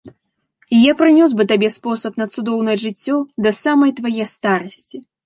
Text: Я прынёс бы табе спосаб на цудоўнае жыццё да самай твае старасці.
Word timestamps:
Я 0.89 0.93
прынёс 1.01 1.35
бы 1.41 1.45
табе 1.51 1.69
спосаб 1.75 2.17
на 2.21 2.27
цудоўнае 2.37 2.75
жыццё 2.85 3.15
да 3.47 3.53
самай 3.61 3.95
твае 4.01 4.25
старасці. 4.33 4.97